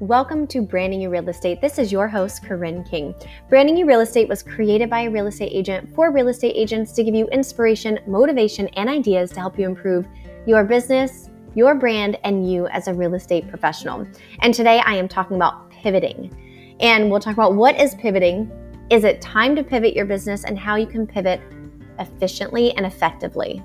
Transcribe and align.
Welcome 0.00 0.46
to 0.48 0.62
Branding 0.62 1.00
You 1.00 1.10
Real 1.10 1.28
Estate. 1.28 1.60
This 1.60 1.76
is 1.76 1.90
your 1.90 2.06
host, 2.06 2.44
Corinne 2.44 2.84
King. 2.84 3.16
Branding 3.48 3.76
You 3.76 3.84
Real 3.84 3.98
Estate 3.98 4.28
was 4.28 4.44
created 4.44 4.88
by 4.88 5.00
a 5.00 5.10
real 5.10 5.26
estate 5.26 5.50
agent 5.52 5.92
for 5.92 6.12
real 6.12 6.28
estate 6.28 6.54
agents 6.54 6.92
to 6.92 7.02
give 7.02 7.16
you 7.16 7.26
inspiration, 7.30 7.98
motivation, 8.06 8.68
and 8.74 8.88
ideas 8.88 9.32
to 9.32 9.40
help 9.40 9.58
you 9.58 9.66
improve 9.66 10.06
your 10.46 10.62
business, 10.62 11.30
your 11.56 11.74
brand, 11.74 12.16
and 12.22 12.48
you 12.48 12.68
as 12.68 12.86
a 12.86 12.94
real 12.94 13.14
estate 13.14 13.48
professional. 13.48 14.06
And 14.38 14.54
today 14.54 14.80
I 14.86 14.94
am 14.94 15.08
talking 15.08 15.34
about 15.34 15.68
pivoting. 15.72 16.76
And 16.78 17.10
we'll 17.10 17.18
talk 17.18 17.34
about 17.34 17.56
what 17.56 17.80
is 17.80 17.96
pivoting. 17.96 18.52
Is 18.90 19.02
it 19.02 19.20
time 19.20 19.56
to 19.56 19.64
pivot 19.64 19.96
your 19.96 20.06
business 20.06 20.44
and 20.44 20.56
how 20.56 20.76
you 20.76 20.86
can 20.86 21.08
pivot 21.08 21.40
efficiently 21.98 22.70
and 22.76 22.86
effectively? 22.86 23.64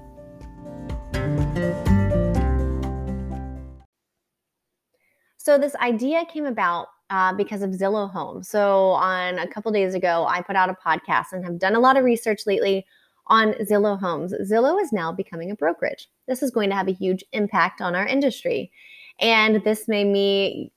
So 5.43 5.57
this 5.57 5.75
idea 5.75 6.23
came 6.23 6.45
about 6.45 6.87
uh, 7.09 7.33
because 7.33 7.63
of 7.63 7.71
Zillow 7.71 8.09
Home. 8.09 8.43
So 8.43 8.91
on 8.91 9.39
a 9.39 9.45
couple 9.45 9.73
days 9.73 9.93
ago, 9.93 10.25
I 10.25 10.41
put 10.41 10.55
out 10.55 10.69
a 10.69 10.73
podcast 10.73 11.33
and 11.33 11.43
have 11.43 11.59
done 11.59 11.75
a 11.75 11.81
lot 11.81 11.97
of 11.97 12.05
research 12.05 12.43
lately 12.45 12.85
on 13.27 13.51
Zillow 13.55 13.99
Homes. 13.99 14.33
Zillow 14.49 14.81
is 14.81 14.93
now 14.93 15.11
becoming 15.11 15.51
a 15.51 15.55
brokerage. 15.55 16.07
This 16.29 16.43
is 16.43 16.49
going 16.49 16.69
to 16.69 16.77
have 16.77 16.87
a 16.87 16.93
huge 16.93 17.25
impact 17.33 17.81
on 17.81 17.93
our 17.93 18.07
industry. 18.07 18.71
And 19.19 19.61
this 19.65 19.89
made 19.89 20.07
me 20.07 20.71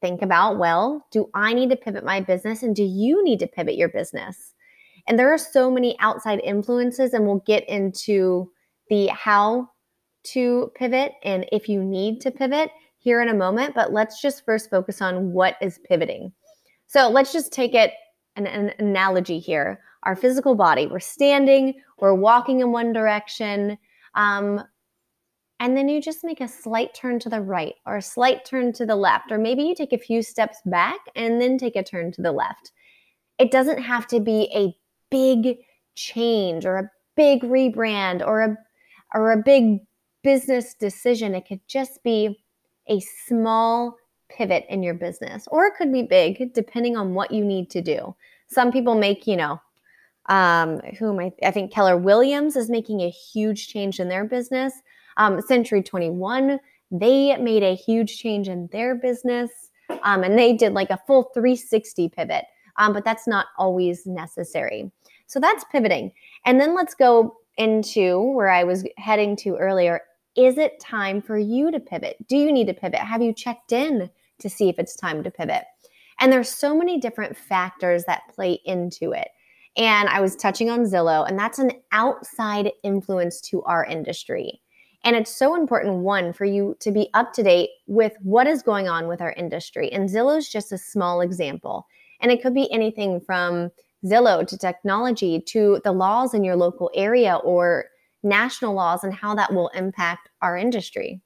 think 0.00 0.22
about 0.22 0.56
well, 0.56 1.04
do 1.12 1.28
I 1.34 1.52
need 1.52 1.68
to 1.68 1.76
pivot 1.76 2.02
my 2.02 2.20
business 2.20 2.62
and 2.62 2.74
do 2.74 2.84
you 2.84 3.22
need 3.22 3.40
to 3.40 3.46
pivot 3.46 3.76
your 3.76 3.90
business? 3.90 4.54
And 5.06 5.18
there 5.18 5.30
are 5.30 5.38
so 5.38 5.70
many 5.70 5.94
outside 6.00 6.40
influences, 6.42 7.12
and 7.12 7.26
we'll 7.26 7.42
get 7.46 7.68
into 7.68 8.50
the 8.88 9.08
how 9.08 9.68
to 10.32 10.72
pivot 10.74 11.12
and 11.22 11.46
if 11.52 11.68
you 11.68 11.84
need 11.84 12.20
to 12.22 12.30
pivot 12.30 12.70
here 13.06 13.22
in 13.22 13.28
a 13.28 13.34
moment, 13.34 13.72
but 13.72 13.92
let's 13.92 14.20
just 14.20 14.44
first 14.44 14.68
focus 14.68 15.00
on 15.00 15.32
what 15.32 15.54
is 15.60 15.78
pivoting. 15.88 16.32
So 16.88 17.08
let's 17.08 17.32
just 17.32 17.52
take 17.52 17.72
it 17.72 17.92
an, 18.34 18.48
an 18.48 18.72
analogy 18.80 19.38
here. 19.38 19.78
Our 20.02 20.16
physical 20.16 20.56
body, 20.56 20.88
we're 20.88 20.98
standing, 20.98 21.74
we're 22.00 22.14
walking 22.14 22.58
in 22.58 22.72
one 22.72 22.92
direction, 22.92 23.78
um, 24.16 24.60
and 25.60 25.76
then 25.76 25.88
you 25.88 26.02
just 26.02 26.24
make 26.24 26.40
a 26.40 26.48
slight 26.48 26.94
turn 26.94 27.20
to 27.20 27.28
the 27.28 27.40
right 27.40 27.74
or 27.86 27.98
a 27.98 28.02
slight 28.02 28.44
turn 28.44 28.72
to 28.72 28.84
the 28.84 28.96
left, 28.96 29.30
or 29.30 29.38
maybe 29.38 29.62
you 29.62 29.76
take 29.76 29.92
a 29.92 29.98
few 29.98 30.20
steps 30.20 30.58
back 30.66 30.98
and 31.14 31.40
then 31.40 31.58
take 31.58 31.76
a 31.76 31.84
turn 31.84 32.10
to 32.10 32.22
the 32.22 32.32
left. 32.32 32.72
It 33.38 33.52
doesn't 33.52 33.78
have 33.78 34.08
to 34.08 34.18
be 34.18 34.50
a 34.52 34.76
big 35.12 35.58
change 35.94 36.66
or 36.66 36.76
a 36.76 36.90
big 37.14 37.42
rebrand 37.42 38.26
or 38.26 38.40
a 38.40 38.56
or 39.14 39.30
a 39.30 39.40
big 39.40 39.78
business 40.24 40.74
decision. 40.74 41.36
It 41.36 41.46
could 41.46 41.60
just 41.68 42.02
be 42.02 42.42
a 42.88 43.00
small 43.26 43.96
pivot 44.28 44.64
in 44.68 44.82
your 44.82 44.94
business, 44.94 45.46
or 45.50 45.66
it 45.66 45.74
could 45.76 45.92
be 45.92 46.02
big 46.02 46.52
depending 46.52 46.96
on 46.96 47.14
what 47.14 47.30
you 47.30 47.44
need 47.44 47.70
to 47.70 47.80
do. 47.80 48.14
Some 48.48 48.72
people 48.72 48.94
make, 48.94 49.26
you 49.26 49.36
know, 49.36 49.60
um, 50.26 50.80
who 50.98 51.12
am 51.12 51.20
I? 51.20 51.32
I 51.46 51.50
think 51.50 51.72
Keller 51.72 51.96
Williams 51.96 52.56
is 52.56 52.68
making 52.68 53.00
a 53.00 53.10
huge 53.10 53.68
change 53.68 54.00
in 54.00 54.08
their 54.08 54.24
business. 54.24 54.72
Um, 55.16 55.40
Century 55.40 55.82
21, 55.82 56.58
they 56.90 57.36
made 57.36 57.62
a 57.62 57.74
huge 57.74 58.18
change 58.18 58.48
in 58.48 58.68
their 58.72 58.94
business 58.94 59.50
um, 60.02 60.22
and 60.22 60.38
they 60.38 60.52
did 60.52 60.72
like 60.72 60.90
a 60.90 61.00
full 61.06 61.30
360 61.34 62.08
pivot, 62.10 62.44
um, 62.76 62.92
but 62.92 63.04
that's 63.04 63.26
not 63.26 63.46
always 63.58 64.06
necessary. 64.06 64.90
So 65.26 65.40
that's 65.40 65.64
pivoting. 65.70 66.12
And 66.44 66.60
then 66.60 66.74
let's 66.74 66.94
go 66.94 67.36
into 67.56 68.20
where 68.20 68.50
I 68.50 68.64
was 68.64 68.84
heading 68.98 69.36
to 69.36 69.56
earlier 69.56 70.00
is 70.36 70.58
it 70.58 70.80
time 70.80 71.22
for 71.22 71.38
you 71.38 71.70
to 71.70 71.80
pivot? 71.80 72.16
Do 72.28 72.36
you 72.36 72.52
need 72.52 72.66
to 72.66 72.74
pivot? 72.74 73.00
Have 73.00 73.22
you 73.22 73.32
checked 73.32 73.72
in 73.72 74.10
to 74.38 74.50
see 74.50 74.68
if 74.68 74.78
it's 74.78 74.96
time 74.96 75.22
to 75.24 75.30
pivot? 75.30 75.64
And 76.20 76.32
there's 76.32 76.48
so 76.48 76.76
many 76.76 76.98
different 76.98 77.36
factors 77.36 78.04
that 78.04 78.28
play 78.34 78.60
into 78.64 79.12
it. 79.12 79.28
And 79.76 80.08
I 80.08 80.20
was 80.20 80.36
touching 80.36 80.70
on 80.70 80.84
Zillow, 80.84 81.28
and 81.28 81.38
that's 81.38 81.58
an 81.58 81.72
outside 81.92 82.72
influence 82.82 83.40
to 83.42 83.62
our 83.64 83.84
industry. 83.84 84.62
And 85.04 85.14
it's 85.14 85.30
so 85.30 85.54
important, 85.54 85.98
one, 85.98 86.32
for 86.32 86.46
you 86.46 86.76
to 86.80 86.90
be 86.90 87.10
up 87.14 87.32
to 87.34 87.42
date 87.42 87.70
with 87.86 88.14
what 88.22 88.46
is 88.46 88.62
going 88.62 88.88
on 88.88 89.06
with 89.06 89.20
our 89.20 89.32
industry. 89.32 89.92
And 89.92 90.08
Zillow 90.08 90.38
is 90.38 90.48
just 90.48 90.72
a 90.72 90.78
small 90.78 91.20
example. 91.20 91.86
And 92.20 92.32
it 92.32 92.42
could 92.42 92.54
be 92.54 92.72
anything 92.72 93.20
from 93.20 93.70
Zillow 94.04 94.46
to 94.46 94.56
technology 94.56 95.40
to 95.48 95.80
the 95.84 95.92
laws 95.92 96.32
in 96.32 96.42
your 96.42 96.56
local 96.56 96.90
area 96.94 97.36
or 97.36 97.86
national 98.26 98.74
laws 98.74 99.04
and 99.04 99.14
how 99.14 99.34
that 99.34 99.52
will 99.52 99.68
impact 99.68 100.28
our 100.42 100.56
industry. 100.56 101.20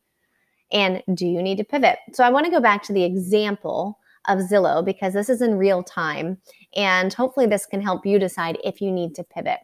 And 0.73 1.03
do 1.15 1.27
you 1.27 1.43
need 1.43 1.57
to 1.57 1.65
pivot? 1.65 1.99
So 2.13 2.23
I 2.23 2.31
want 2.31 2.45
to 2.45 2.51
go 2.51 2.61
back 2.61 2.83
to 2.85 2.93
the 2.93 3.03
example 3.03 3.99
of 4.29 4.39
Zillow 4.39 4.85
because 4.85 5.15
this 5.15 5.29
is 5.29 5.43
in 5.43 5.59
real 5.59 5.83
time. 5.83 6.39
And 6.77 7.13
hopefully, 7.13 7.47
this 7.47 7.67
can 7.67 7.81
help 7.81 8.07
you 8.07 8.19
decide 8.19 8.59
if 8.63 8.81
you 8.81 8.93
need 8.93 9.15
to 9.17 9.25
pivot. 9.25 9.59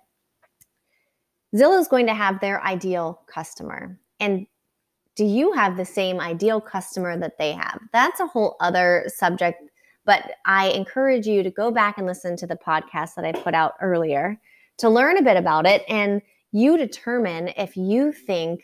Zillow 1.55 1.79
is 1.79 1.89
going 1.89 2.07
to 2.07 2.15
have 2.15 2.41
their 2.41 2.63
ideal 2.65 3.23
customer. 3.27 3.99
And 4.19 4.47
do 5.15 5.25
you 5.25 5.53
have 5.53 5.77
the 5.77 5.85
same 5.85 6.21
ideal 6.21 6.61
customer 6.61 7.17
that 7.19 7.39
they 7.39 7.53
have? 7.53 7.81
That's 7.93 8.21
a 8.21 8.27
whole 8.27 8.57
other 8.61 9.05
subject. 9.09 9.63
But 10.05 10.33
I 10.45 10.69
encourage 10.69 11.27
you 11.27 11.43
to 11.43 11.51
go 11.51 11.71
back 11.71 11.99
and 11.99 12.07
listen 12.07 12.37
to 12.37 12.47
the 12.47 12.57
podcast 12.57 13.15
that 13.15 13.25
I 13.25 13.33
put 13.33 13.55
out 13.55 13.75
earlier 13.81 14.39
to 14.79 14.89
learn 14.89 15.17
a 15.17 15.23
bit 15.23 15.37
about 15.37 15.67
it 15.67 15.85
and 15.89 16.21
you 16.53 16.77
determine 16.77 17.49
if 17.57 17.77
you 17.77 18.13
think 18.13 18.63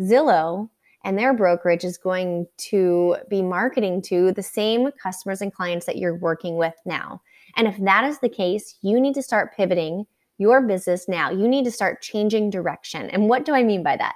Zillow 0.00 0.68
and 1.04 1.18
their 1.18 1.34
brokerage 1.34 1.84
is 1.84 1.96
going 1.96 2.46
to 2.58 3.16
be 3.30 3.42
marketing 3.42 4.02
to 4.02 4.32
the 4.32 4.42
same 4.42 4.90
customers 5.02 5.40
and 5.40 5.52
clients 5.52 5.86
that 5.86 5.96
you're 5.96 6.16
working 6.16 6.56
with 6.56 6.74
now. 6.84 7.22
And 7.56 7.66
if 7.66 7.76
that 7.78 8.04
is 8.04 8.18
the 8.18 8.28
case, 8.28 8.76
you 8.82 9.00
need 9.00 9.14
to 9.14 9.22
start 9.22 9.56
pivoting 9.56 10.06
your 10.38 10.62
business 10.62 11.08
now. 11.08 11.30
You 11.30 11.48
need 11.48 11.64
to 11.64 11.72
start 11.72 12.02
changing 12.02 12.50
direction. 12.50 13.10
And 13.10 13.28
what 13.28 13.44
do 13.44 13.54
I 13.54 13.62
mean 13.62 13.82
by 13.82 13.96
that? 13.96 14.14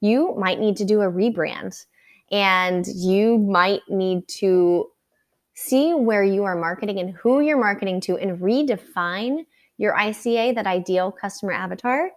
You 0.00 0.34
might 0.38 0.60
need 0.60 0.76
to 0.76 0.84
do 0.84 1.00
a 1.00 1.10
rebrand 1.10 1.84
and 2.30 2.86
you 2.86 3.38
might 3.38 3.82
need 3.88 4.26
to 4.28 4.90
see 5.54 5.94
where 5.94 6.24
you 6.24 6.44
are 6.44 6.56
marketing 6.56 6.98
and 6.98 7.14
who 7.14 7.40
you're 7.40 7.58
marketing 7.58 8.00
to 8.02 8.16
and 8.18 8.38
redefine 8.40 9.46
your 9.78 9.94
ICA, 9.94 10.54
that 10.54 10.66
ideal 10.66 11.10
customer 11.12 11.52
avatar, 11.52 12.10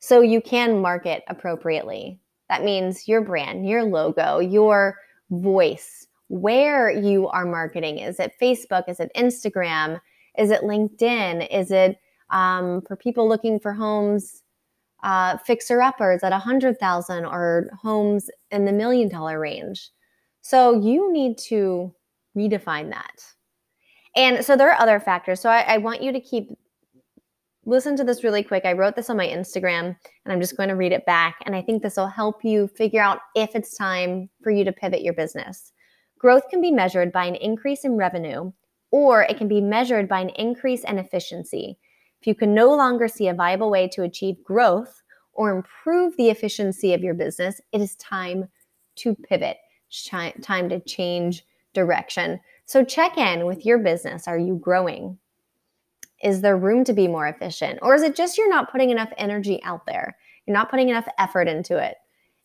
so 0.00 0.20
you 0.20 0.40
can 0.40 0.80
market 0.80 1.22
appropriately. 1.28 2.18
That 2.48 2.64
means 2.64 3.06
your 3.06 3.20
brand, 3.20 3.68
your 3.68 3.84
logo, 3.84 4.40
your 4.40 4.98
voice, 5.30 6.08
where 6.28 6.90
you 6.90 7.28
are 7.28 7.46
marketing. 7.46 7.98
Is 7.98 8.18
it 8.18 8.32
Facebook? 8.40 8.88
Is 8.88 8.98
it 8.98 9.12
Instagram? 9.16 10.00
Is 10.36 10.50
it 10.50 10.62
LinkedIn? 10.62 11.48
Is 11.50 11.70
it 11.70 11.98
um, 12.30 12.82
for 12.82 12.96
people 12.96 13.28
looking 13.28 13.60
for 13.60 13.72
homes, 13.72 14.42
uh, 15.04 15.36
fixer 15.38 15.80
uppers 15.80 16.22
at 16.22 16.32
a 16.32 16.38
hundred 16.38 16.80
thousand 16.80 17.24
or 17.24 17.70
homes 17.80 18.28
in 18.50 18.64
the 18.64 18.72
million 18.72 19.08
dollar 19.08 19.38
range? 19.38 19.90
So 20.40 20.80
you 20.80 21.12
need 21.12 21.38
to 21.48 21.94
redefine 22.36 22.90
that. 22.90 23.24
And 24.16 24.44
so 24.44 24.56
there 24.56 24.70
are 24.70 24.80
other 24.80 25.00
factors. 25.00 25.40
So 25.40 25.48
I, 25.48 25.60
I 25.60 25.78
want 25.78 26.02
you 26.02 26.12
to 26.12 26.20
keep 26.20 26.50
listen 27.64 27.96
to 27.96 28.04
this 28.04 28.24
really 28.24 28.42
quick. 28.42 28.64
I 28.64 28.72
wrote 28.72 28.96
this 28.96 29.10
on 29.10 29.16
my 29.16 29.26
Instagram 29.26 29.96
and 30.24 30.32
I'm 30.32 30.40
just 30.40 30.56
going 30.56 30.68
to 30.68 30.76
read 30.76 30.92
it 30.92 31.06
back. 31.06 31.36
And 31.46 31.54
I 31.54 31.62
think 31.62 31.82
this 31.82 31.96
will 31.96 32.08
help 32.08 32.44
you 32.44 32.68
figure 32.68 33.00
out 33.00 33.20
if 33.34 33.54
it's 33.54 33.76
time 33.76 34.28
for 34.42 34.50
you 34.50 34.64
to 34.64 34.72
pivot 34.72 35.02
your 35.02 35.14
business. 35.14 35.72
Growth 36.18 36.48
can 36.48 36.60
be 36.60 36.70
measured 36.70 37.12
by 37.12 37.24
an 37.24 37.34
increase 37.36 37.84
in 37.84 37.96
revenue, 37.96 38.52
or 38.90 39.22
it 39.22 39.38
can 39.38 39.48
be 39.48 39.60
measured 39.60 40.08
by 40.08 40.20
an 40.20 40.30
increase 40.30 40.84
in 40.84 40.98
efficiency. 40.98 41.78
If 42.20 42.26
you 42.26 42.34
can 42.34 42.54
no 42.54 42.74
longer 42.74 43.08
see 43.08 43.28
a 43.28 43.34
viable 43.34 43.70
way 43.70 43.88
to 43.88 44.02
achieve 44.02 44.42
growth 44.44 45.02
or 45.32 45.50
improve 45.50 46.16
the 46.16 46.30
efficiency 46.30 46.94
of 46.94 47.02
your 47.02 47.14
business, 47.14 47.60
it 47.72 47.80
is 47.80 47.96
time 47.96 48.48
to 48.96 49.14
pivot, 49.14 49.56
time 50.42 50.68
to 50.68 50.80
change 50.80 51.44
direction. 51.74 52.38
So 52.66 52.84
check 52.84 53.18
in 53.18 53.46
with 53.46 53.66
your 53.66 53.78
business. 53.78 54.28
Are 54.28 54.38
you 54.38 54.56
growing? 54.62 55.18
Is 56.22 56.40
there 56.40 56.56
room 56.56 56.84
to 56.84 56.92
be 56.92 57.08
more 57.08 57.26
efficient? 57.26 57.78
Or 57.82 57.94
is 57.94 58.02
it 58.02 58.14
just 58.14 58.38
you're 58.38 58.48
not 58.48 58.70
putting 58.70 58.90
enough 58.90 59.10
energy 59.16 59.60
out 59.64 59.86
there? 59.86 60.16
You're 60.46 60.56
not 60.56 60.70
putting 60.70 60.88
enough 60.88 61.08
effort 61.18 61.48
into 61.48 61.76
it. 61.76 61.96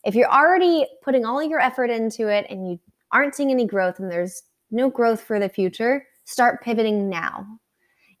If 0.04 0.14
you're 0.14 0.30
already 0.30 0.86
putting 1.02 1.24
all 1.24 1.42
your 1.42 1.60
effort 1.60 1.90
into 1.90 2.28
it 2.28 2.46
and 2.48 2.68
you 2.68 2.80
aren't 3.12 3.34
seeing 3.34 3.50
any 3.50 3.66
growth 3.66 3.98
and 3.98 4.10
there's 4.10 4.42
no 4.70 4.90
growth 4.90 5.20
for 5.20 5.38
the 5.38 5.48
future, 5.48 6.04
start 6.24 6.62
pivoting 6.62 7.08
now. 7.08 7.46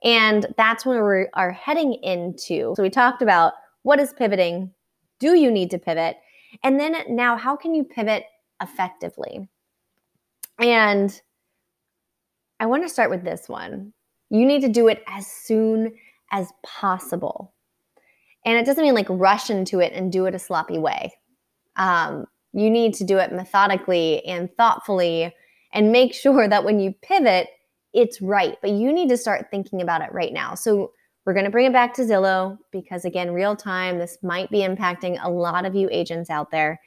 And 0.04 0.46
that's 0.56 0.86
where 0.86 1.06
we 1.06 1.26
are 1.34 1.50
heading 1.50 1.94
into. 2.02 2.74
So 2.76 2.82
we 2.82 2.90
talked 2.90 3.22
about 3.22 3.54
what 3.82 4.00
is 4.00 4.12
pivoting? 4.12 4.72
Do 5.18 5.34
you 5.34 5.50
need 5.50 5.70
to 5.72 5.78
pivot? 5.78 6.16
And 6.62 6.78
then 6.78 6.96
now, 7.08 7.36
how 7.36 7.56
can 7.56 7.74
you 7.74 7.84
pivot 7.84 8.24
effectively? 8.62 9.48
And 10.58 11.20
I 12.60 12.66
want 12.66 12.82
to 12.82 12.88
start 12.88 13.10
with 13.10 13.24
this 13.24 13.48
one 13.48 13.92
you 14.30 14.44
need 14.44 14.62
to 14.62 14.68
do 14.68 14.88
it 14.88 15.02
as 15.06 15.26
soon 15.26 15.94
as 16.30 16.48
possible. 16.62 17.52
And 18.44 18.56
it 18.56 18.66
doesn't 18.66 18.82
mean 18.82 18.94
like 18.94 19.06
rush 19.08 19.50
into 19.50 19.80
it 19.80 19.92
and 19.92 20.12
do 20.12 20.26
it 20.26 20.34
a 20.34 20.38
sloppy 20.38 20.78
way. 20.78 21.14
Um, 21.76 22.26
you 22.52 22.70
need 22.70 22.94
to 22.94 23.04
do 23.04 23.18
it 23.18 23.32
methodically 23.32 24.24
and 24.24 24.50
thoughtfully 24.56 25.34
and 25.72 25.92
make 25.92 26.14
sure 26.14 26.48
that 26.48 26.64
when 26.64 26.80
you 26.80 26.94
pivot, 27.02 27.48
it's 27.92 28.20
right. 28.20 28.56
But 28.60 28.70
you 28.70 28.92
need 28.92 29.08
to 29.10 29.16
start 29.16 29.50
thinking 29.50 29.82
about 29.82 30.02
it 30.02 30.12
right 30.12 30.32
now. 30.32 30.54
So 30.54 30.92
we're 31.24 31.34
going 31.34 31.44
to 31.44 31.50
bring 31.50 31.66
it 31.66 31.72
back 31.72 31.94
to 31.94 32.02
Zillow 32.02 32.58
because, 32.70 33.04
again, 33.04 33.32
real 33.32 33.54
time, 33.54 33.98
this 33.98 34.18
might 34.22 34.50
be 34.50 34.60
impacting 34.60 35.18
a 35.22 35.30
lot 35.30 35.66
of 35.66 35.74
you 35.74 35.88
agents 35.92 36.30
out 36.30 36.50
there. 36.50 36.80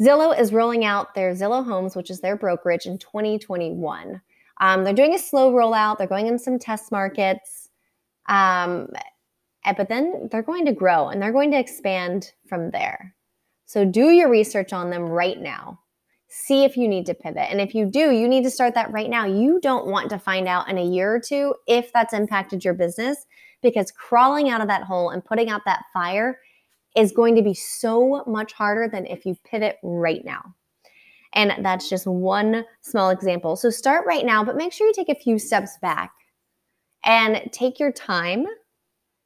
Zillow 0.00 0.36
is 0.36 0.52
rolling 0.52 0.84
out 0.84 1.14
their 1.14 1.32
Zillow 1.34 1.64
Homes, 1.64 1.94
which 1.94 2.10
is 2.10 2.20
their 2.20 2.36
brokerage, 2.36 2.86
in 2.86 2.98
2021. 2.98 4.20
Um, 4.60 4.84
they're 4.84 4.92
doing 4.92 5.14
a 5.14 5.18
slow 5.18 5.52
rollout, 5.52 5.98
they're 5.98 6.06
going 6.06 6.26
in 6.26 6.38
some 6.38 6.58
test 6.58 6.92
markets. 6.92 7.68
Um, 8.28 8.88
eh, 9.64 9.72
but 9.76 9.88
then 9.88 10.28
they're 10.30 10.42
going 10.42 10.66
to 10.66 10.72
grow 10.72 11.08
and 11.08 11.20
they're 11.20 11.32
going 11.32 11.50
to 11.52 11.58
expand 11.58 12.32
from 12.48 12.70
there. 12.70 13.14
So 13.64 13.84
do 13.84 14.10
your 14.10 14.28
research 14.28 14.72
on 14.72 14.90
them 14.90 15.02
right 15.06 15.40
now. 15.40 15.80
See 16.28 16.64
if 16.64 16.76
you 16.76 16.86
need 16.86 17.06
to 17.06 17.14
pivot. 17.14 17.48
And 17.50 17.60
if 17.60 17.74
you 17.74 17.86
do, 17.86 18.10
you 18.10 18.28
need 18.28 18.44
to 18.44 18.50
start 18.50 18.74
that 18.74 18.92
right 18.92 19.10
now. 19.10 19.24
You 19.26 19.60
don't 19.60 19.86
want 19.86 20.10
to 20.10 20.18
find 20.18 20.46
out 20.46 20.68
in 20.68 20.78
a 20.78 20.84
year 20.84 21.14
or 21.14 21.20
two 21.20 21.54
if 21.66 21.92
that's 21.92 22.12
impacted 22.12 22.64
your 22.64 22.74
business 22.74 23.26
because 23.62 23.90
crawling 23.90 24.48
out 24.48 24.60
of 24.60 24.68
that 24.68 24.84
hole 24.84 25.10
and 25.10 25.24
putting 25.24 25.50
out 25.50 25.62
that 25.66 25.84
fire 25.92 26.38
is 26.96 27.12
going 27.12 27.36
to 27.36 27.42
be 27.42 27.54
so 27.54 28.24
much 28.26 28.52
harder 28.52 28.88
than 28.88 29.06
if 29.06 29.24
you 29.24 29.36
pivot 29.44 29.76
right 29.82 30.24
now. 30.24 30.54
And 31.32 31.64
that's 31.64 31.88
just 31.88 32.06
one 32.06 32.64
small 32.80 33.10
example. 33.10 33.56
So 33.56 33.70
start 33.70 34.06
right 34.06 34.26
now, 34.26 34.44
but 34.44 34.56
make 34.56 34.72
sure 34.72 34.86
you 34.86 34.92
take 34.92 35.08
a 35.08 35.14
few 35.14 35.38
steps 35.38 35.78
back 35.80 36.12
and 37.04 37.48
take 37.52 37.78
your 37.78 37.92
time, 37.92 38.46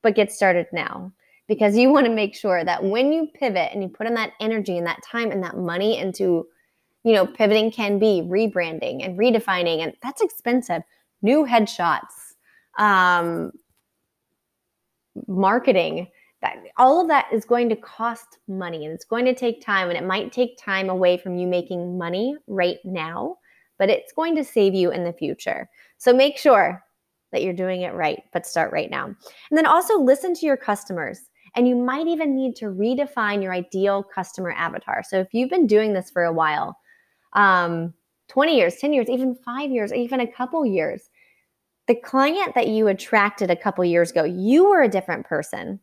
but 0.02 0.14
get 0.14 0.30
started 0.30 0.66
now 0.72 1.12
because 1.48 1.76
you 1.76 1.90
want 1.90 2.06
to 2.06 2.12
make 2.12 2.34
sure 2.34 2.64
that 2.64 2.82
when 2.82 3.12
you 3.12 3.28
pivot 3.34 3.70
and 3.72 3.82
you 3.82 3.88
put 3.88 4.06
in 4.06 4.14
that 4.14 4.32
energy 4.40 4.78
and 4.78 4.86
that 4.86 5.02
time 5.02 5.30
and 5.30 5.42
that 5.42 5.56
money 5.56 5.98
into 5.98 6.46
you 7.04 7.12
know 7.12 7.26
pivoting 7.26 7.70
can 7.70 7.98
be 7.98 8.22
rebranding 8.24 9.04
and 9.04 9.18
redefining 9.18 9.82
and 9.82 9.92
that's 10.02 10.22
expensive 10.22 10.82
new 11.22 11.44
headshots 11.44 12.34
um, 12.78 13.52
marketing 15.28 16.06
that 16.44 16.58
all 16.76 17.00
of 17.00 17.08
that 17.08 17.26
is 17.32 17.44
going 17.44 17.68
to 17.68 17.76
cost 17.76 18.38
money 18.46 18.84
and 18.84 18.94
it's 18.94 19.04
going 19.04 19.24
to 19.24 19.34
take 19.34 19.64
time 19.64 19.88
and 19.88 19.98
it 19.98 20.04
might 20.04 20.32
take 20.32 20.56
time 20.56 20.88
away 20.88 21.16
from 21.16 21.36
you 21.36 21.46
making 21.46 21.98
money 21.98 22.36
right 22.46 22.78
now 22.84 23.36
but 23.78 23.90
it's 23.90 24.12
going 24.12 24.36
to 24.36 24.44
save 24.44 24.74
you 24.74 24.90
in 24.92 25.04
the 25.04 25.12
future 25.12 25.68
so 25.98 26.12
make 26.12 26.38
sure 26.38 26.82
that 27.32 27.42
you're 27.42 27.52
doing 27.52 27.82
it 27.82 27.94
right 27.94 28.22
but 28.32 28.46
start 28.46 28.72
right 28.72 28.90
now 28.90 29.06
and 29.06 29.16
then 29.58 29.66
also 29.66 29.98
listen 29.98 30.34
to 30.34 30.46
your 30.46 30.56
customers 30.56 31.22
and 31.54 31.68
you 31.68 31.76
might 31.76 32.06
even 32.06 32.34
need 32.34 32.56
to 32.56 32.66
redefine 32.66 33.42
your 33.42 33.52
ideal 33.52 34.02
customer 34.02 34.52
avatar. 34.52 35.02
So 35.02 35.20
if 35.20 35.28
you've 35.32 35.50
been 35.50 35.66
doing 35.66 35.92
this 35.92 36.10
for 36.10 36.24
a 36.24 36.32
while, 36.32 36.76
um, 37.34 37.94
20 38.28 38.56
years, 38.56 38.76
10 38.76 38.92
years, 38.92 39.08
even 39.08 39.36
five 39.44 39.70
years, 39.70 39.92
even 39.92 40.20
a 40.20 40.30
couple 40.30 40.64
years, 40.66 41.10
the 41.86 41.94
client 41.94 42.54
that 42.54 42.68
you 42.68 42.88
attracted 42.88 43.50
a 43.50 43.56
couple 43.56 43.84
years 43.84 44.10
ago, 44.10 44.24
you 44.24 44.68
were 44.68 44.82
a 44.82 44.88
different 44.88 45.26
person. 45.26 45.78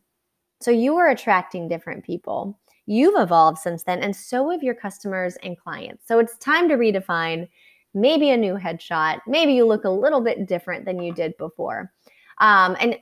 So 0.62 0.70
you 0.70 0.96
are 0.96 1.08
attracting 1.08 1.68
different 1.68 2.04
people. 2.04 2.58
You've 2.86 3.20
evolved 3.20 3.58
since 3.58 3.84
then, 3.84 4.00
and 4.00 4.14
so 4.14 4.50
have 4.50 4.62
your 4.62 4.74
customers 4.74 5.36
and 5.42 5.58
clients. 5.58 6.06
So 6.06 6.18
it's 6.18 6.36
time 6.38 6.68
to 6.68 6.76
redefine 6.76 7.48
maybe 7.94 8.30
a 8.30 8.36
new 8.36 8.54
headshot. 8.54 9.20
Maybe 9.26 9.52
you 9.52 9.66
look 9.66 9.84
a 9.84 9.90
little 9.90 10.20
bit 10.20 10.46
different 10.46 10.84
than 10.84 11.02
you 11.02 11.12
did 11.12 11.36
before. 11.36 11.92
Um, 12.38 12.76
and 12.80 12.96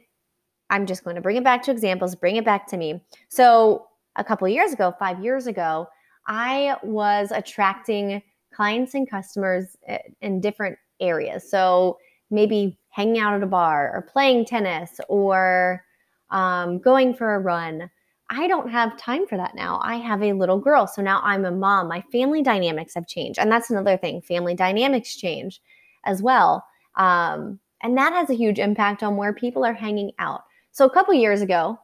I'm 0.71 0.87
just 0.87 1.05
going 1.05 1.17
to 1.17 1.23
bring 1.23 1.37
it 1.37 1.45
back 1.45 1.63
to 1.65 1.71
examples, 1.71 2.15
bring 2.15 2.37
it 2.37 2.45
back 2.45 2.67
to 2.69 2.77
me. 2.77 3.03
So, 3.29 3.87
a 4.17 4.25
couple 4.25 4.49
years 4.49 4.73
ago, 4.73 4.93
five 4.99 5.23
years 5.23 5.47
ago, 5.47 5.87
I 6.27 6.77
was 6.83 7.31
attracting 7.31 8.23
clients 8.53 8.95
and 8.95 9.09
customers 9.09 9.77
eh, 9.87 9.99
in 10.21 10.41
different 10.41 10.77
areas. 11.01 11.49
So, 11.49 11.99
maybe 12.31 12.79
hanging 12.91 13.19
out 13.19 13.35
at 13.35 13.43
a 13.43 13.47
bar 13.47 13.93
or 13.95 14.03
playing 14.03 14.45
tennis 14.45 15.01
or 15.09 15.85
um, 16.31 16.79
going 16.79 17.15
for 17.15 17.35
a 17.35 17.41
run. 17.41 17.91
I 18.31 18.47
don't 18.47 18.71
have 18.71 18.97
time 18.97 19.27
for 19.27 19.37
that 19.37 19.55
now. 19.55 19.81
I 19.83 19.97
have 19.97 20.23
a 20.23 20.33
little 20.33 20.59
girl. 20.59 20.87
So 20.87 21.03
now 21.03 21.21
I'm 21.25 21.45
a 21.45 21.51
mom. 21.51 21.89
My 21.89 22.03
family 22.13 22.43
dynamics 22.43 22.95
have 22.95 23.09
changed. 23.09 23.39
And 23.41 23.51
that's 23.51 23.71
another 23.71 23.97
thing 23.97 24.23
family 24.23 24.55
dynamics 24.55 25.17
change 25.17 25.61
as 26.05 26.23
well. 26.23 26.65
Um, 26.97 27.59
and 27.83 27.97
that 27.97 28.13
has 28.13 28.31
a 28.31 28.35
huge 28.35 28.59
impact 28.59 29.03
on 29.03 29.17
where 29.17 29.33
people 29.33 29.65
are 29.65 29.73
hanging 29.73 30.13
out. 30.19 30.43
So 30.73 30.85
a 30.85 30.91
couple 30.91 31.15
years 31.15 31.43
ago, 31.43 31.79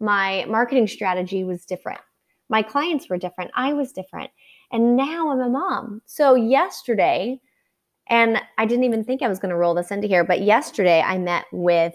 my 0.00 0.44
marketing 0.48 0.88
strategy 0.88 1.44
was 1.44 1.66
different. 1.66 2.00
My 2.48 2.62
clients 2.62 3.08
were 3.08 3.18
different. 3.18 3.50
I 3.54 3.72
was 3.72 3.92
different. 3.92 4.30
And 4.72 4.96
now 4.96 5.30
I'm 5.30 5.40
a 5.40 5.48
mom. 5.48 6.02
So 6.06 6.34
yesterday, 6.34 7.40
and 8.08 8.40
I 8.58 8.66
didn't 8.66 8.84
even 8.84 9.04
think 9.04 9.22
I 9.22 9.28
was 9.28 9.38
going 9.38 9.50
to 9.50 9.56
roll 9.56 9.74
this 9.74 9.90
into 9.90 10.08
here, 10.08 10.24
but 10.24 10.42
yesterday 10.42 11.00
I 11.00 11.18
met 11.18 11.44
with 11.52 11.94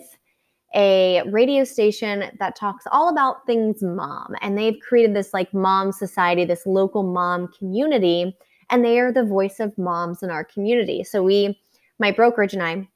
a 0.75 1.23
radio 1.29 1.63
station 1.63 2.25
that 2.39 2.55
talks 2.55 2.85
all 2.91 3.09
about 3.09 3.45
things 3.45 3.81
mom. 3.81 4.35
And 4.41 4.57
they've 4.57 4.79
created 4.79 5.15
this 5.15 5.33
like 5.33 5.53
mom 5.53 5.91
society, 5.91 6.45
this 6.45 6.65
local 6.65 7.03
mom 7.03 7.47
community. 7.57 8.35
And 8.69 8.83
they 8.83 8.99
are 8.99 9.11
the 9.11 9.23
voice 9.23 9.59
of 9.59 9.77
moms 9.77 10.21
in 10.21 10.29
our 10.29 10.43
community. 10.43 11.03
So 11.03 11.23
we, 11.23 11.57
my 11.99 12.11
brokerage 12.11 12.53
and 12.53 12.61
I, 12.61 12.87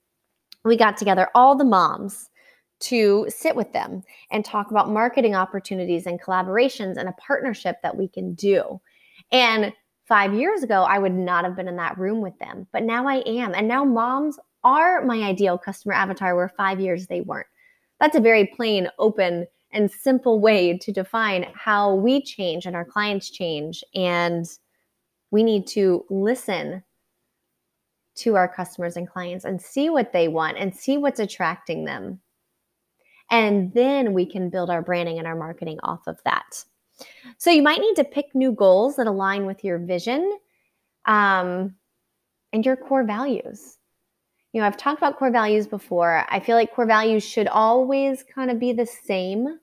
we 0.65 0.75
got 0.75 0.97
together 0.97 1.29
all 1.33 1.55
the 1.55 1.65
moms 1.65 2.29
to 2.81 3.25
sit 3.29 3.55
with 3.55 3.71
them 3.73 4.03
and 4.31 4.43
talk 4.43 4.71
about 4.71 4.89
marketing 4.89 5.35
opportunities 5.35 6.05
and 6.05 6.21
collaborations 6.21 6.97
and 6.97 7.07
a 7.07 7.13
partnership 7.13 7.77
that 7.83 7.95
we 7.95 8.07
can 8.07 8.33
do. 8.33 8.81
And 9.31 9.71
five 10.05 10.33
years 10.33 10.61
ago, 10.61 10.83
I 10.83 10.99
would 10.99 11.13
not 11.13 11.45
have 11.45 11.55
been 11.55 11.67
in 11.67 11.77
that 11.77 11.97
room 11.97 12.21
with 12.21 12.37
them, 12.39 12.67
but 12.73 12.83
now 12.83 13.07
I 13.07 13.23
am. 13.25 13.53
And 13.53 13.67
now 13.67 13.85
moms 13.85 14.37
are 14.63 15.05
my 15.05 15.21
ideal 15.23 15.57
customer 15.57 15.93
avatar, 15.93 16.35
where 16.35 16.49
five 16.49 16.79
years 16.79 17.07
they 17.07 17.21
weren't. 17.21 17.47
That's 18.01 18.17
a 18.17 18.21
very 18.21 18.47
plain, 18.47 18.89
open, 18.99 19.47
and 19.71 19.89
simple 19.89 20.41
way 20.41 20.77
to 20.77 20.91
define 20.91 21.45
how 21.53 21.95
we 21.95 22.21
change 22.21 22.65
and 22.65 22.75
our 22.75 22.83
clients 22.83 23.29
change. 23.29 23.81
And 23.95 24.45
we 25.31 25.43
need 25.43 25.67
to 25.67 26.05
listen 26.09 26.83
to 28.15 28.35
our 28.35 28.49
customers 28.49 28.97
and 28.97 29.09
clients 29.09 29.45
and 29.45 29.61
see 29.61 29.89
what 29.89 30.11
they 30.11 30.27
want 30.27 30.57
and 30.57 30.75
see 30.75 30.97
what's 30.97 31.21
attracting 31.21 31.85
them 31.85 32.19
and 33.31 33.73
then 33.73 34.13
we 34.13 34.25
can 34.25 34.49
build 34.49 34.69
our 34.69 34.81
branding 34.81 35.17
and 35.17 35.25
our 35.25 35.35
marketing 35.35 35.79
off 35.83 36.01
of 36.05 36.19
that. 36.25 36.63
So 37.37 37.49
you 37.49 37.63
might 37.63 37.79
need 37.79 37.95
to 37.95 38.03
pick 38.03 38.35
new 38.35 38.51
goals 38.51 38.97
that 38.97 39.07
align 39.07 39.45
with 39.45 39.63
your 39.63 39.79
vision 39.79 40.37
um, 41.05 41.73
and 42.51 42.65
your 42.65 42.75
core 42.75 43.05
values. 43.05 43.77
You 44.53 44.61
know, 44.61 44.67
I've 44.67 44.77
talked 44.77 44.97
about 44.97 45.17
core 45.17 45.31
values 45.31 45.67
before. 45.67 46.25
I 46.29 46.39
feel 46.39 46.55
like 46.55 46.73
core 46.73 46.85
values 46.85 47.23
should 47.23 47.47
always 47.47 48.23
kind 48.23 48.51
of 48.51 48.59
be 48.59 48.73
the 48.73 48.85
same. 48.85 49.59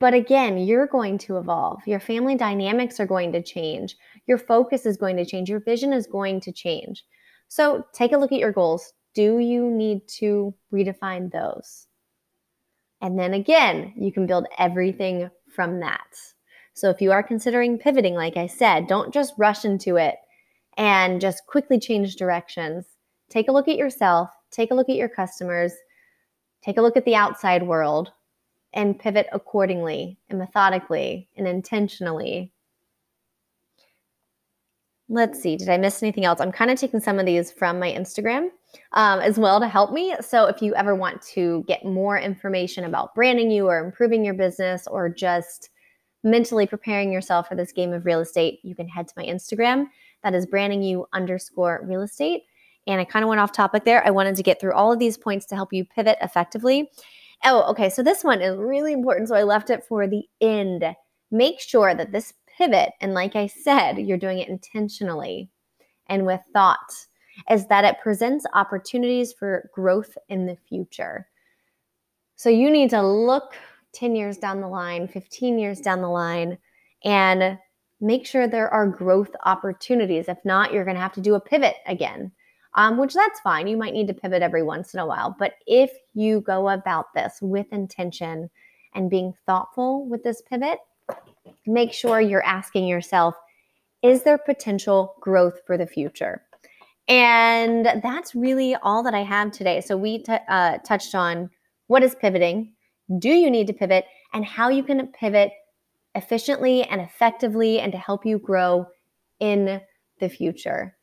But 0.00 0.14
again, 0.14 0.58
you're 0.58 0.86
going 0.86 1.18
to 1.18 1.38
evolve. 1.38 1.86
Your 1.86 2.00
family 2.00 2.34
dynamics 2.34 2.98
are 2.98 3.06
going 3.06 3.32
to 3.32 3.42
change. 3.42 3.96
Your 4.26 4.38
focus 4.38 4.86
is 4.86 4.96
going 4.96 5.16
to 5.18 5.24
change. 5.24 5.48
Your 5.48 5.60
vision 5.60 5.92
is 5.92 6.06
going 6.06 6.40
to 6.40 6.52
change. 6.52 7.04
So 7.48 7.84
take 7.92 8.12
a 8.12 8.16
look 8.16 8.32
at 8.32 8.38
your 8.38 8.52
goals. 8.52 8.92
Do 9.14 9.38
you 9.38 9.70
need 9.70 10.08
to 10.18 10.54
redefine 10.72 11.30
those? 11.30 11.86
And 13.02 13.18
then 13.18 13.34
again, 13.34 13.92
you 13.96 14.12
can 14.12 14.26
build 14.26 14.46
everything 14.58 15.28
from 15.54 15.80
that. 15.80 16.06
So 16.74 16.88
if 16.88 17.02
you 17.02 17.12
are 17.12 17.22
considering 17.22 17.78
pivoting, 17.78 18.14
like 18.14 18.36
I 18.36 18.46
said, 18.46 18.86
don't 18.86 19.12
just 19.12 19.34
rush 19.36 19.64
into 19.64 19.96
it 19.96 20.16
and 20.78 21.20
just 21.20 21.46
quickly 21.46 21.78
change 21.78 22.16
directions. 22.16 22.86
Take 23.32 23.48
a 23.48 23.52
look 23.52 23.66
at 23.66 23.76
yourself, 23.76 24.30
take 24.50 24.70
a 24.70 24.74
look 24.74 24.90
at 24.90 24.96
your 24.96 25.08
customers, 25.08 25.72
take 26.62 26.76
a 26.76 26.82
look 26.82 26.96
at 26.96 27.06
the 27.06 27.16
outside 27.16 27.62
world, 27.62 28.12
and 28.74 28.98
pivot 28.98 29.26
accordingly 29.32 30.18
and 30.28 30.38
methodically 30.38 31.28
and 31.36 31.48
intentionally 31.48 32.52
let's 35.12 35.40
see, 35.40 35.56
did 35.56 35.68
I 35.68 35.76
miss 35.76 36.02
anything 36.02 36.24
else? 36.24 36.40
I'm 36.40 36.50
kind 36.50 36.70
of 36.70 36.80
taking 36.80 36.98
some 36.98 37.18
of 37.18 37.26
these 37.26 37.52
from 37.52 37.78
my 37.78 37.92
Instagram 37.92 38.48
um, 38.92 39.20
as 39.20 39.38
well 39.38 39.60
to 39.60 39.68
help 39.68 39.92
me. 39.92 40.14
So 40.22 40.46
if 40.46 40.62
you 40.62 40.74
ever 40.74 40.94
want 40.94 41.20
to 41.34 41.64
get 41.68 41.84
more 41.84 42.18
information 42.18 42.84
about 42.84 43.14
branding 43.14 43.50
you 43.50 43.68
or 43.68 43.78
improving 43.78 44.24
your 44.24 44.34
business 44.34 44.86
or 44.86 45.10
just 45.10 45.68
mentally 46.24 46.66
preparing 46.66 47.12
yourself 47.12 47.48
for 47.48 47.54
this 47.54 47.72
game 47.72 47.92
of 47.92 48.06
real 48.06 48.20
estate, 48.20 48.60
you 48.62 48.74
can 48.74 48.88
head 48.88 49.06
to 49.06 49.14
my 49.16 49.24
Instagram. 49.24 49.86
That 50.22 50.34
is 50.34 50.46
branding 50.46 50.82
you 50.82 51.06
underscore 51.12 51.84
real 51.84 52.00
estate. 52.00 52.44
And 52.86 53.00
I 53.00 53.04
kind 53.04 53.22
of 53.24 53.28
went 53.28 53.40
off 53.40 53.52
topic 53.52 53.84
there. 53.84 54.04
I 54.06 54.10
wanted 54.10 54.36
to 54.36 54.42
get 54.42 54.60
through 54.60 54.74
all 54.74 54.92
of 54.92 54.98
these 54.98 55.16
points 55.16 55.46
to 55.46 55.54
help 55.54 55.72
you 55.72 55.84
pivot 55.84 56.18
effectively. 56.20 56.90
Oh, 57.44 57.62
okay. 57.70 57.88
So 57.88 58.02
this 58.02 58.24
one 58.24 58.40
is 58.40 58.56
really 58.56 58.92
important. 58.92 59.28
So 59.28 59.34
I 59.34 59.42
left 59.42 59.70
it 59.70 59.84
for 59.84 60.06
the 60.06 60.24
end. 60.40 60.84
Make 61.30 61.60
sure 61.60 61.94
that 61.94 62.12
this 62.12 62.34
pivot, 62.58 62.90
and 63.00 63.14
like 63.14 63.36
I 63.36 63.46
said, 63.46 63.98
you're 63.98 64.18
doing 64.18 64.38
it 64.38 64.48
intentionally 64.48 65.48
and 66.08 66.26
with 66.26 66.40
thought, 66.52 66.92
is 67.50 67.66
that 67.68 67.84
it 67.84 68.00
presents 68.02 68.44
opportunities 68.54 69.32
for 69.32 69.70
growth 69.72 70.16
in 70.28 70.46
the 70.46 70.56
future. 70.68 71.28
So 72.36 72.50
you 72.50 72.70
need 72.70 72.90
to 72.90 73.02
look 73.02 73.54
10 73.92 74.16
years 74.16 74.36
down 74.38 74.60
the 74.60 74.68
line, 74.68 75.08
15 75.08 75.58
years 75.58 75.80
down 75.80 76.02
the 76.02 76.08
line, 76.08 76.58
and 77.04 77.58
make 78.00 78.26
sure 78.26 78.46
there 78.46 78.68
are 78.68 78.86
growth 78.86 79.30
opportunities. 79.44 80.28
If 80.28 80.38
not, 80.44 80.72
you're 80.72 80.84
going 80.84 80.96
to 80.96 81.02
have 81.02 81.12
to 81.12 81.20
do 81.20 81.34
a 81.34 81.40
pivot 81.40 81.76
again, 81.86 82.32
um, 82.74 82.96
which 82.96 83.14
that's 83.14 83.40
fine. 83.40 83.66
You 83.66 83.76
might 83.76 83.92
need 83.92 84.06
to 84.08 84.14
pivot 84.14 84.42
every 84.42 84.62
once 84.62 84.94
in 84.94 85.00
a 85.00 85.06
while. 85.06 85.34
But 85.38 85.54
if 85.66 85.90
you 86.14 86.40
go 86.40 86.70
about 86.70 87.12
this 87.14 87.38
with 87.42 87.66
intention 87.72 88.50
and 88.94 89.10
being 89.10 89.34
thoughtful 89.46 90.06
with 90.06 90.22
this 90.22 90.42
pivot, 90.42 90.78
make 91.66 91.92
sure 91.92 92.20
you're 92.20 92.44
asking 92.44 92.86
yourself, 92.86 93.34
is 94.02 94.22
there 94.22 94.38
potential 94.38 95.14
growth 95.20 95.60
for 95.66 95.76
the 95.76 95.86
future? 95.86 96.42
And 97.08 97.86
that's 98.02 98.34
really 98.34 98.74
all 98.76 99.02
that 99.02 99.14
I 99.14 99.22
have 99.22 99.52
today. 99.52 99.80
So 99.80 99.96
we 99.96 100.18
t- 100.18 100.36
uh, 100.48 100.78
touched 100.78 101.14
on 101.14 101.50
what 101.88 102.02
is 102.02 102.14
pivoting, 102.14 102.72
do 103.18 103.28
you 103.28 103.50
need 103.50 103.66
to 103.66 103.72
pivot, 103.72 104.06
and 104.32 104.44
how 104.44 104.68
you 104.68 104.82
can 104.82 105.06
pivot 105.08 105.50
efficiently 106.14 106.84
and 106.84 107.00
effectively 107.00 107.80
and 107.80 107.92
to 107.92 107.98
help 107.98 108.24
you 108.24 108.38
grow 108.38 108.86
in 109.40 109.80
the 110.20 110.28
future. 110.28 110.96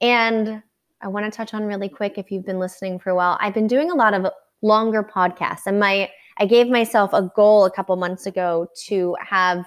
And 0.00 0.62
I 1.02 1.08
want 1.08 1.24
to 1.24 1.36
touch 1.36 1.54
on 1.54 1.64
really 1.64 1.88
quick 1.88 2.18
if 2.18 2.30
you've 2.30 2.44
been 2.44 2.58
listening 2.58 2.98
for 2.98 3.10
a 3.10 3.14
while. 3.14 3.38
I've 3.40 3.54
been 3.54 3.66
doing 3.66 3.90
a 3.90 3.94
lot 3.94 4.14
of 4.14 4.26
longer 4.62 5.02
podcasts 5.02 5.62
and 5.66 5.80
my 5.80 6.10
I 6.36 6.46
gave 6.46 6.68
myself 6.68 7.12
a 7.12 7.30
goal 7.34 7.64
a 7.64 7.70
couple 7.70 7.96
months 7.96 8.26
ago 8.26 8.68
to 8.86 9.16
have 9.20 9.66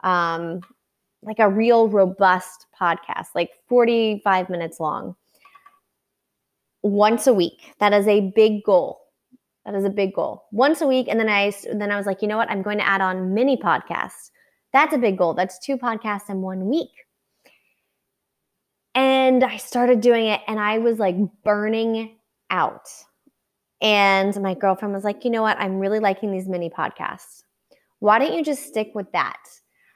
um 0.00 0.60
like 1.22 1.38
a 1.38 1.48
real 1.48 1.88
robust 1.88 2.66
podcast, 2.78 3.28
like 3.34 3.50
45 3.68 4.50
minutes 4.50 4.80
long. 4.80 5.14
Once 6.82 7.28
a 7.28 7.32
week. 7.32 7.74
That 7.78 7.92
is 7.92 8.08
a 8.08 8.32
big 8.34 8.64
goal. 8.64 9.00
That 9.64 9.74
is 9.76 9.84
a 9.84 9.90
big 9.90 10.14
goal. 10.14 10.44
Once 10.50 10.80
a 10.80 10.86
week, 10.86 11.06
and 11.08 11.20
then 11.20 11.28
I 11.28 11.52
then 11.72 11.92
I 11.92 11.96
was 11.96 12.06
like, 12.06 12.22
you 12.22 12.28
know 12.28 12.36
what? 12.36 12.50
I'm 12.50 12.62
going 12.62 12.78
to 12.78 12.86
add 12.86 13.00
on 13.00 13.32
mini 13.32 13.56
podcasts. 13.56 14.30
That's 14.72 14.94
a 14.94 14.98
big 14.98 15.16
goal. 15.16 15.34
That's 15.34 15.58
two 15.60 15.76
podcasts 15.76 16.28
in 16.28 16.40
one 16.40 16.66
week. 16.66 16.90
And 18.94 19.42
I 19.42 19.56
started 19.56 20.00
doing 20.00 20.26
it, 20.26 20.40
and 20.46 20.60
I 20.60 20.78
was 20.78 20.98
like 20.98 21.16
burning 21.44 22.16
out. 22.50 22.88
And 23.80 24.40
my 24.40 24.54
girlfriend 24.54 24.94
was 24.94 25.04
like, 25.04 25.24
you 25.24 25.30
know 25.30 25.42
what? 25.42 25.58
I'm 25.58 25.78
really 25.78 25.98
liking 25.98 26.30
these 26.30 26.46
mini 26.46 26.70
podcasts. 26.70 27.42
Why 27.98 28.18
don't 28.18 28.34
you 28.34 28.44
just 28.44 28.64
stick 28.64 28.92
with 28.94 29.10
that? 29.12 29.42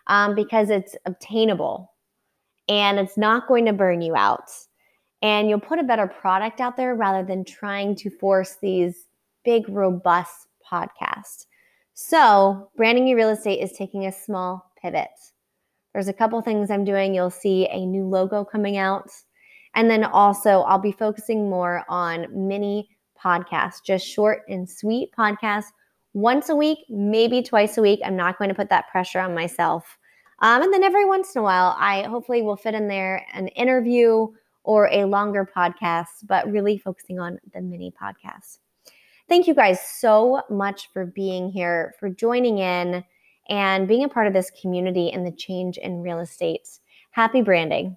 Um, 0.08 0.34
because 0.34 0.70
it's 0.70 0.96
obtainable 1.06 1.92
and 2.68 2.98
it's 2.98 3.16
not 3.16 3.48
going 3.48 3.66
to 3.66 3.72
burn 3.72 4.02
you 4.02 4.16
out. 4.16 4.50
And 5.22 5.48
you'll 5.48 5.60
put 5.60 5.78
a 5.78 5.84
better 5.84 6.06
product 6.06 6.60
out 6.60 6.76
there 6.76 6.94
rather 6.94 7.26
than 7.26 7.44
trying 7.44 7.96
to 7.96 8.10
force 8.10 8.56
these 8.60 9.06
big, 9.44 9.68
robust 9.68 10.48
podcasts. 10.70 11.46
So, 11.94 12.70
Branding 12.76 13.06
Your 13.06 13.16
Real 13.16 13.30
Estate 13.30 13.60
is 13.60 13.72
taking 13.72 14.06
a 14.06 14.12
small 14.12 14.70
pivot. 14.80 15.08
There's 15.96 16.08
a 16.08 16.12
couple 16.12 16.38
things 16.42 16.70
I'm 16.70 16.84
doing. 16.84 17.14
You'll 17.14 17.30
see 17.30 17.66
a 17.68 17.86
new 17.86 18.04
logo 18.04 18.44
coming 18.44 18.76
out. 18.76 19.10
And 19.74 19.88
then 19.88 20.04
also, 20.04 20.60
I'll 20.60 20.78
be 20.78 20.92
focusing 20.92 21.48
more 21.48 21.84
on 21.88 22.26
mini 22.30 22.90
podcasts, 23.18 23.82
just 23.82 24.06
short 24.06 24.42
and 24.46 24.68
sweet 24.68 25.08
podcasts 25.18 25.72
once 26.12 26.50
a 26.50 26.54
week, 26.54 26.80
maybe 26.90 27.42
twice 27.42 27.78
a 27.78 27.80
week. 27.80 28.00
I'm 28.04 28.14
not 28.14 28.36
going 28.36 28.50
to 28.50 28.54
put 28.54 28.68
that 28.68 28.88
pressure 28.88 29.20
on 29.20 29.34
myself. 29.34 29.96
Um, 30.40 30.64
and 30.64 30.70
then 30.70 30.82
every 30.82 31.06
once 31.06 31.34
in 31.34 31.40
a 31.40 31.42
while, 31.42 31.74
I 31.78 32.02
hopefully 32.02 32.42
will 32.42 32.58
fit 32.58 32.74
in 32.74 32.88
there 32.88 33.24
an 33.32 33.48
interview 33.48 34.26
or 34.64 34.90
a 34.92 35.06
longer 35.06 35.48
podcast, 35.56 36.26
but 36.26 36.46
really 36.46 36.76
focusing 36.76 37.18
on 37.18 37.38
the 37.54 37.62
mini 37.62 37.90
podcasts. 37.90 38.58
Thank 39.30 39.46
you 39.46 39.54
guys 39.54 39.80
so 39.80 40.42
much 40.50 40.90
for 40.92 41.06
being 41.06 41.50
here, 41.50 41.94
for 41.98 42.10
joining 42.10 42.58
in, 42.58 43.02
and 43.48 43.88
being 43.88 44.04
a 44.04 44.08
part 44.08 44.26
of 44.26 44.32
this 44.32 44.50
community 44.60 45.10
and 45.10 45.26
the 45.26 45.32
change 45.32 45.78
in 45.78 46.02
real 46.02 46.20
estate. 46.20 46.68
Happy 47.12 47.42
branding. 47.42 47.96